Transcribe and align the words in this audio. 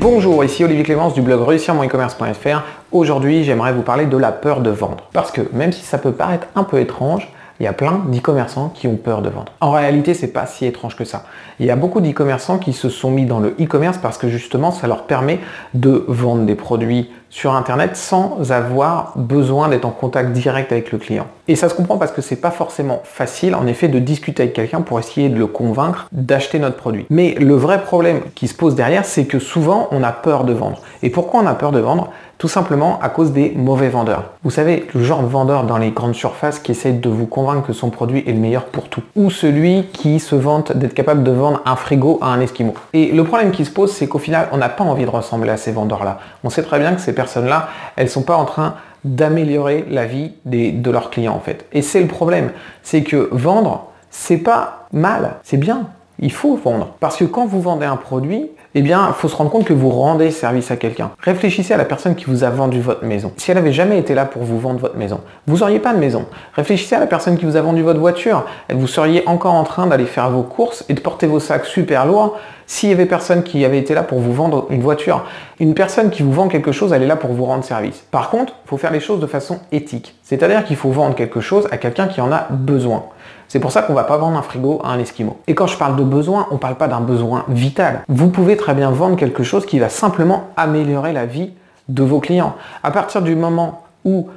Bonjour, 0.00 0.42
ici 0.42 0.64
Olivier 0.64 0.82
Clémence 0.82 1.12
du 1.12 1.20
blog 1.20 1.46
réussir 1.46 1.74
mon 1.74 1.84
e-commerce.fr. 1.84 2.62
Aujourd'hui, 2.90 3.44
j'aimerais 3.44 3.74
vous 3.74 3.82
parler 3.82 4.06
de 4.06 4.16
la 4.16 4.32
peur 4.32 4.62
de 4.62 4.70
vendre. 4.70 5.04
Parce 5.12 5.30
que 5.30 5.42
même 5.52 5.72
si 5.72 5.82
ça 5.82 5.98
peut 5.98 6.12
paraître 6.12 6.46
un 6.54 6.64
peu 6.64 6.80
étrange, 6.80 7.28
il 7.60 7.64
y 7.64 7.66
a 7.66 7.74
plein 7.74 8.02
d'e-commerçants 8.08 8.70
qui 8.74 8.88
ont 8.88 8.96
peur 8.96 9.20
de 9.20 9.28
vendre. 9.28 9.52
En 9.60 9.70
réalité, 9.70 10.14
c'est 10.14 10.32
pas 10.32 10.46
si 10.46 10.64
étrange 10.64 10.96
que 10.96 11.04
ça. 11.04 11.24
Il 11.60 11.66
y 11.66 11.70
a 11.70 11.76
beaucoup 11.76 12.00
d'e-commerçants 12.00 12.58
qui 12.58 12.72
se 12.72 12.88
sont 12.88 13.10
mis 13.10 13.26
dans 13.26 13.38
le 13.38 13.54
e-commerce 13.60 13.98
parce 13.98 14.16
que 14.16 14.28
justement, 14.28 14.70
ça 14.70 14.86
leur 14.86 15.04
permet 15.04 15.40
de 15.74 16.04
vendre 16.08 16.46
des 16.46 16.54
produits 16.54 17.10
sur 17.28 17.54
Internet 17.54 17.96
sans 17.96 18.50
avoir 18.50 19.12
besoin 19.16 19.68
d'être 19.68 19.84
en 19.84 19.90
contact 19.90 20.32
direct 20.32 20.72
avec 20.72 20.90
le 20.90 20.98
client. 20.98 21.26
Et 21.48 21.54
ça 21.54 21.68
se 21.68 21.74
comprend 21.74 21.96
parce 21.96 22.12
que 22.12 22.22
c'est 22.22 22.40
pas 22.40 22.50
forcément 22.50 23.02
facile, 23.04 23.54
en 23.54 23.66
effet, 23.66 23.88
de 23.88 23.98
discuter 23.98 24.42
avec 24.42 24.54
quelqu'un 24.54 24.80
pour 24.80 24.98
essayer 24.98 25.28
de 25.28 25.38
le 25.38 25.46
convaincre 25.46 26.08
d'acheter 26.12 26.58
notre 26.58 26.76
produit. 26.76 27.06
Mais 27.10 27.34
le 27.38 27.54
vrai 27.54 27.82
problème 27.82 28.22
qui 28.34 28.48
se 28.48 28.54
pose 28.54 28.74
derrière, 28.74 29.04
c'est 29.04 29.26
que 29.26 29.38
souvent, 29.38 29.88
on 29.92 30.02
a 30.02 30.12
peur 30.12 30.44
de 30.44 30.52
vendre. 30.52 30.80
Et 31.02 31.10
pourquoi 31.10 31.40
on 31.40 31.46
a 31.46 31.54
peur 31.54 31.72
de 31.72 31.78
vendre? 31.78 32.10
Tout 32.40 32.48
simplement 32.48 32.98
à 33.02 33.10
cause 33.10 33.32
des 33.32 33.52
mauvais 33.54 33.90
vendeurs. 33.90 34.30
Vous 34.42 34.50
savez, 34.50 34.86
le 34.94 35.02
genre 35.04 35.22
de 35.22 35.28
vendeur 35.28 35.64
dans 35.64 35.76
les 35.76 35.90
grandes 35.90 36.14
surfaces 36.14 36.58
qui 36.58 36.72
essaye 36.72 36.94
de 36.94 37.08
vous 37.10 37.26
convaincre 37.26 37.66
que 37.66 37.74
son 37.74 37.90
produit 37.90 38.24
est 38.26 38.32
le 38.32 38.38
meilleur 38.38 38.64
pour 38.64 38.88
tout. 38.88 39.02
Ou 39.14 39.30
celui 39.30 39.84
qui 39.92 40.18
se 40.20 40.34
vante 40.34 40.72
d'être 40.72 40.94
capable 40.94 41.22
de 41.22 41.32
vendre 41.32 41.60
un 41.66 41.76
frigo 41.76 42.18
à 42.22 42.28
un 42.28 42.40
esquimau. 42.40 42.72
Et 42.94 43.12
le 43.12 43.24
problème 43.24 43.50
qui 43.50 43.66
se 43.66 43.70
pose, 43.70 43.92
c'est 43.92 44.08
qu'au 44.08 44.18
final, 44.18 44.48
on 44.52 44.56
n'a 44.56 44.70
pas 44.70 44.84
envie 44.84 45.04
de 45.04 45.10
ressembler 45.10 45.50
à 45.50 45.58
ces 45.58 45.70
vendeurs-là. 45.70 46.18
On 46.42 46.48
sait 46.48 46.62
très 46.62 46.78
bien 46.78 46.94
que 46.94 47.02
ces 47.02 47.14
personnes-là, 47.14 47.68
elles 47.96 48.08
sont 48.08 48.22
pas 48.22 48.36
en 48.36 48.46
train 48.46 48.76
d'améliorer 49.04 49.84
la 49.90 50.06
vie 50.06 50.32
de 50.46 50.90
leurs 50.90 51.10
clients 51.10 51.34
en 51.34 51.40
fait. 51.40 51.66
Et 51.72 51.82
c'est 51.82 52.00
le 52.00 52.08
problème, 52.08 52.52
c'est 52.82 53.02
que 53.02 53.28
vendre, 53.32 53.88
c'est 54.10 54.38
pas 54.38 54.86
mal, 54.94 55.36
c'est 55.42 55.58
bien. 55.58 55.88
Il 56.18 56.32
faut 56.32 56.56
vendre. 56.56 56.94
Parce 57.00 57.18
que 57.18 57.24
quand 57.24 57.44
vous 57.44 57.60
vendez 57.60 57.86
un 57.86 57.96
produit, 57.96 58.48
eh 58.74 58.82
bien, 58.82 59.06
il 59.08 59.14
faut 59.14 59.28
se 59.28 59.34
rendre 59.34 59.50
compte 59.50 59.64
que 59.64 59.72
vous 59.72 59.90
rendez 59.90 60.30
service 60.30 60.70
à 60.70 60.76
quelqu'un. 60.76 61.10
Réfléchissez 61.20 61.74
à 61.74 61.76
la 61.76 61.84
personne 61.84 62.14
qui 62.14 62.26
vous 62.26 62.44
a 62.44 62.50
vendu 62.50 62.80
votre 62.80 63.04
maison. 63.04 63.32
Si 63.36 63.50
elle 63.50 63.56
n'avait 63.56 63.72
jamais 63.72 63.98
été 63.98 64.14
là 64.14 64.26
pour 64.26 64.42
vous 64.42 64.60
vendre 64.60 64.78
votre 64.78 64.96
maison, 64.96 65.20
vous 65.48 65.58
n'auriez 65.58 65.80
pas 65.80 65.92
de 65.92 65.98
maison. 65.98 66.26
Réfléchissez 66.54 66.94
à 66.94 67.00
la 67.00 67.08
personne 67.08 67.36
qui 67.36 67.44
vous 67.44 67.56
a 67.56 67.62
vendu 67.62 67.82
votre 67.82 67.98
voiture. 67.98 68.44
Vous 68.72 68.86
seriez 68.86 69.24
encore 69.26 69.54
en 69.54 69.64
train 69.64 69.88
d'aller 69.88 70.04
faire 70.04 70.30
vos 70.30 70.42
courses 70.42 70.84
et 70.88 70.94
de 70.94 71.00
porter 71.00 71.26
vos 71.26 71.40
sacs 71.40 71.66
super 71.66 72.06
lourds 72.06 72.38
s'il 72.66 72.90
y 72.90 72.92
avait 72.92 73.06
personne 73.06 73.42
qui 73.42 73.64
avait 73.64 73.78
été 73.78 73.94
là 73.94 74.04
pour 74.04 74.20
vous 74.20 74.32
vendre 74.32 74.68
une 74.70 74.80
voiture. 74.80 75.24
Une 75.58 75.74
personne 75.74 76.10
qui 76.10 76.22
vous 76.22 76.32
vend 76.32 76.46
quelque 76.46 76.70
chose, 76.70 76.92
elle 76.92 77.02
est 77.02 77.08
là 77.08 77.16
pour 77.16 77.32
vous 77.32 77.44
rendre 77.44 77.64
service. 77.64 78.04
Par 78.12 78.30
contre, 78.30 78.54
il 78.64 78.68
faut 78.68 78.76
faire 78.76 78.92
les 78.92 79.00
choses 79.00 79.18
de 79.18 79.26
façon 79.26 79.58
éthique. 79.72 80.14
C'est-à-dire 80.22 80.64
qu'il 80.64 80.76
faut 80.76 80.90
vendre 80.90 81.16
quelque 81.16 81.40
chose 81.40 81.66
à 81.72 81.76
quelqu'un 81.76 82.06
qui 82.06 82.20
en 82.20 82.30
a 82.30 82.46
besoin. 82.48 83.06
C'est 83.50 83.58
pour 83.58 83.72
ça 83.72 83.82
qu'on 83.82 83.94
ne 83.94 83.98
va 83.98 84.04
pas 84.04 84.16
vendre 84.16 84.38
un 84.38 84.42
frigo 84.42 84.80
à 84.84 84.90
un 84.90 85.00
esquimau. 85.00 85.38
Et 85.48 85.56
quand 85.56 85.66
je 85.66 85.76
parle 85.76 85.96
de 85.96 86.04
besoin, 86.04 86.46
on 86.52 86.54
ne 86.54 86.58
parle 86.60 86.76
pas 86.76 86.86
d'un 86.86 87.00
besoin 87.00 87.44
vital. 87.48 88.04
Vous 88.06 88.28
pouvez 88.28 88.56
très 88.56 88.74
bien 88.74 88.92
vendre 88.92 89.16
quelque 89.16 89.42
chose 89.42 89.66
qui 89.66 89.80
va 89.80 89.88
simplement 89.88 90.50
améliorer 90.56 91.12
la 91.12 91.26
vie 91.26 91.50
de 91.88 92.04
vos 92.04 92.20
clients. 92.20 92.54
À 92.84 92.92
partir 92.92 93.22
du 93.22 93.34
moment 93.34 93.82
où 94.04 94.28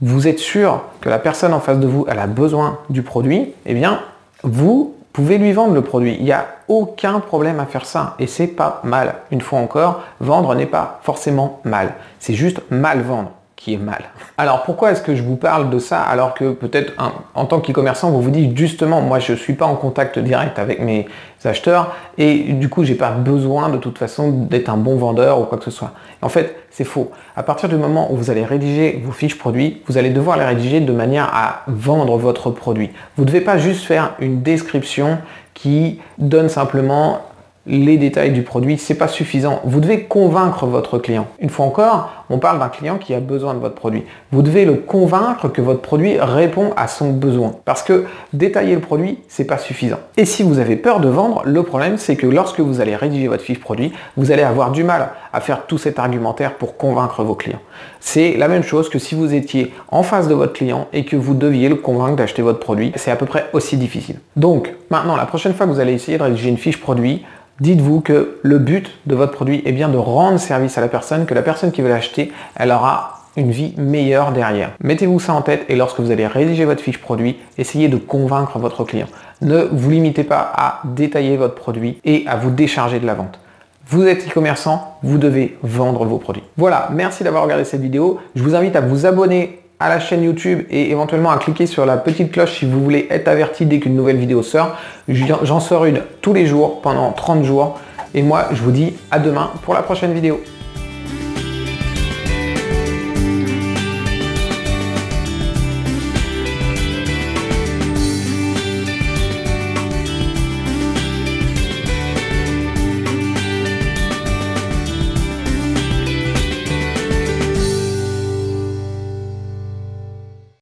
vous 0.00 0.26
êtes 0.26 0.38
sûr 0.38 0.80
que 1.02 1.10
la 1.10 1.18
personne 1.18 1.52
en 1.52 1.60
face 1.60 1.80
de 1.80 1.86
vous, 1.86 2.06
a 2.08 2.26
besoin 2.26 2.78
du 2.88 3.02
produit, 3.02 3.52
eh 3.66 3.74
bien, 3.74 4.00
vous 4.42 4.94
pouvez 5.12 5.36
lui 5.36 5.52
vendre 5.52 5.74
le 5.74 5.82
produit. 5.82 6.16
Il 6.18 6.24
n'y 6.24 6.32
a 6.32 6.46
aucun 6.66 7.20
problème 7.20 7.60
à 7.60 7.66
faire 7.66 7.84
ça. 7.84 8.14
Et 8.18 8.26
c'est 8.26 8.46
pas 8.46 8.80
mal. 8.84 9.16
Une 9.30 9.42
fois 9.42 9.58
encore, 9.58 10.00
vendre 10.20 10.54
n'est 10.54 10.64
pas 10.64 10.98
forcément 11.02 11.60
mal. 11.64 11.92
C'est 12.20 12.32
juste 12.32 12.62
mal 12.70 13.02
vendre 13.02 13.32
est 13.68 13.76
mal. 13.76 14.02
Alors 14.38 14.62
pourquoi 14.62 14.92
est-ce 14.92 15.02
que 15.02 15.14
je 15.14 15.22
vous 15.22 15.36
parle 15.36 15.70
de 15.70 15.78
ça 15.78 16.00
alors 16.00 16.34
que 16.34 16.52
peut-être 16.52 16.92
en 17.34 17.44
tant 17.46 17.60
qu'e-commerçant 17.60 18.10
vous 18.10 18.20
vous 18.20 18.30
dites 18.30 18.56
justement 18.56 19.00
moi 19.00 19.18
je 19.18 19.34
suis 19.34 19.52
pas 19.54 19.66
en 19.66 19.76
contact 19.76 20.18
direct 20.18 20.58
avec 20.58 20.80
mes 20.80 21.06
acheteurs 21.44 21.94
et 22.18 22.52
du 22.52 22.68
coup 22.68 22.84
j'ai 22.84 22.94
pas 22.94 23.10
besoin 23.10 23.68
de 23.68 23.76
toute 23.76 23.98
façon 23.98 24.30
d'être 24.30 24.68
un 24.68 24.76
bon 24.76 24.96
vendeur 24.96 25.40
ou 25.40 25.44
quoi 25.44 25.58
que 25.58 25.64
ce 25.64 25.70
soit. 25.70 25.92
En 26.22 26.28
fait 26.28 26.56
c'est 26.70 26.84
faux. 26.84 27.10
À 27.36 27.42
partir 27.42 27.68
du 27.68 27.76
moment 27.76 28.12
où 28.12 28.16
vous 28.16 28.30
allez 28.30 28.44
rédiger 28.44 29.00
vos 29.04 29.12
fiches 29.12 29.38
produits, 29.38 29.82
vous 29.86 29.98
allez 29.98 30.10
devoir 30.10 30.38
les 30.38 30.44
rédiger 30.44 30.80
de 30.80 30.92
manière 30.92 31.30
à 31.32 31.62
vendre 31.66 32.16
votre 32.16 32.50
produit. 32.50 32.90
Vous 33.16 33.24
ne 33.24 33.28
devez 33.28 33.42
pas 33.42 33.58
juste 33.58 33.84
faire 33.84 34.14
une 34.20 34.42
description 34.42 35.18
qui 35.54 36.00
donne 36.18 36.48
simplement 36.48 37.20
les 37.66 37.96
détails 37.96 38.32
du 38.32 38.42
produit, 38.42 38.76
c'est 38.76 38.94
pas 38.94 39.08
suffisant. 39.08 39.60
Vous 39.64 39.80
devez 39.80 40.02
convaincre 40.02 40.66
votre 40.66 40.98
client. 40.98 41.28
Une 41.38 41.50
fois 41.50 41.66
encore, 41.66 42.24
on 42.28 42.38
parle 42.38 42.58
d'un 42.58 42.68
client 42.68 42.98
qui 42.98 43.14
a 43.14 43.20
besoin 43.20 43.54
de 43.54 43.60
votre 43.60 43.74
produit. 43.74 44.04
Vous 44.32 44.42
devez 44.42 44.64
le 44.64 44.74
convaincre 44.74 45.48
que 45.48 45.60
votre 45.60 45.80
produit 45.80 46.18
répond 46.18 46.72
à 46.76 46.88
son 46.88 47.12
besoin. 47.12 47.52
Parce 47.64 47.82
que 47.82 48.06
détailler 48.32 48.74
le 48.74 48.80
produit, 48.80 49.18
c'est 49.28 49.44
pas 49.44 49.58
suffisant. 49.58 49.98
Et 50.16 50.24
si 50.24 50.42
vous 50.42 50.58
avez 50.58 50.76
peur 50.76 51.00
de 51.00 51.08
vendre, 51.08 51.42
le 51.44 51.62
problème 51.62 51.98
c'est 51.98 52.16
que 52.16 52.26
lorsque 52.26 52.60
vous 52.60 52.80
allez 52.80 52.96
rédiger 52.96 53.28
votre 53.28 53.42
fiche 53.42 53.60
produit, 53.60 53.92
vous 54.16 54.32
allez 54.32 54.42
avoir 54.42 54.72
du 54.72 54.82
mal 54.82 55.10
à 55.32 55.40
faire 55.40 55.66
tout 55.66 55.78
cet 55.78 55.98
argumentaire 55.98 56.54
pour 56.54 56.76
convaincre 56.76 57.22
vos 57.22 57.34
clients. 57.34 57.60
C'est 58.00 58.36
la 58.36 58.48
même 58.48 58.62
chose 58.62 58.88
que 58.88 58.98
si 58.98 59.14
vous 59.14 59.34
étiez 59.34 59.72
en 59.88 60.02
face 60.02 60.28
de 60.28 60.34
votre 60.34 60.52
client 60.52 60.88
et 60.92 61.04
que 61.04 61.16
vous 61.16 61.34
deviez 61.34 61.68
le 61.68 61.76
convaincre 61.76 62.16
d'acheter 62.16 62.42
votre 62.42 62.58
produit. 62.58 62.92
C'est 62.96 63.10
à 63.10 63.16
peu 63.16 63.26
près 63.26 63.46
aussi 63.52 63.76
difficile. 63.76 64.16
Donc, 64.36 64.74
maintenant, 64.90 65.16
la 65.16 65.26
prochaine 65.26 65.54
fois 65.54 65.66
que 65.66 65.70
vous 65.70 65.80
allez 65.80 65.92
essayer 65.92 66.18
de 66.18 66.22
rédiger 66.22 66.48
une 66.48 66.58
fiche 66.58 66.80
produit, 66.80 67.24
dites-vous 67.60 68.00
que 68.00 68.38
le 68.42 68.58
but 68.58 68.90
de 69.06 69.14
votre 69.14 69.32
produit 69.32 69.62
est 69.64 69.72
bien 69.72 69.88
de 69.88 69.98
rendre 69.98 70.38
service 70.38 70.78
à 70.78 70.80
la 70.80 70.88
personne, 70.88 71.26
que 71.26 71.34
la 71.34 71.42
personne 71.42 71.72
qui 71.72 71.82
veut 71.82 71.88
l'acheter, 71.88 72.32
elle 72.56 72.70
aura 72.70 73.20
une 73.36 73.50
vie 73.50 73.74
meilleure 73.78 74.32
derrière. 74.32 74.72
Mettez-vous 74.80 75.20
ça 75.20 75.32
en 75.34 75.42
tête 75.42 75.64
et 75.68 75.76
lorsque 75.76 76.00
vous 76.00 76.10
allez 76.10 76.26
rédiger 76.26 76.64
votre 76.64 76.82
fiche 76.82 77.00
produit, 77.00 77.38
essayez 77.56 77.88
de 77.88 77.96
convaincre 77.96 78.58
votre 78.58 78.84
client. 78.84 79.06
Ne 79.40 79.68
vous 79.72 79.90
limitez 79.90 80.24
pas 80.24 80.52
à 80.54 80.80
détailler 80.84 81.36
votre 81.36 81.54
produit 81.54 81.98
et 82.04 82.24
à 82.26 82.36
vous 82.36 82.50
décharger 82.50 83.00
de 83.00 83.06
la 83.06 83.14
vente. 83.14 83.38
Vous 83.86 84.06
êtes 84.06 84.28
e-commerçant, 84.28 84.98
vous 85.02 85.18
devez 85.18 85.58
vendre 85.62 86.04
vos 86.04 86.18
produits. 86.18 86.44
Voilà, 86.56 86.88
merci 86.92 87.24
d'avoir 87.24 87.42
regardé 87.42 87.64
cette 87.64 87.80
vidéo. 87.80 88.20
Je 88.34 88.42
vous 88.42 88.54
invite 88.54 88.76
à 88.76 88.80
vous 88.80 89.06
abonner 89.06 89.61
à 89.82 89.88
la 89.88 89.98
chaîne 89.98 90.22
YouTube 90.22 90.62
et 90.70 90.90
éventuellement 90.90 91.30
à 91.30 91.38
cliquer 91.38 91.66
sur 91.66 91.84
la 91.84 91.96
petite 91.96 92.30
cloche 92.30 92.58
si 92.60 92.66
vous 92.66 92.82
voulez 92.82 93.08
être 93.10 93.26
averti 93.26 93.66
dès 93.66 93.80
qu'une 93.80 93.96
nouvelle 93.96 94.16
vidéo 94.16 94.42
sort. 94.42 94.76
J'en 95.08 95.58
sors 95.58 95.86
une 95.86 96.02
tous 96.20 96.32
les 96.32 96.46
jours 96.46 96.80
pendant 96.80 97.10
30 97.10 97.42
jours. 97.42 97.80
Et 98.14 98.22
moi, 98.22 98.46
je 98.52 98.62
vous 98.62 98.70
dis 98.70 98.94
à 99.10 99.18
demain 99.18 99.50
pour 99.62 99.74
la 99.74 99.82
prochaine 99.82 100.12
vidéo. 100.12 100.40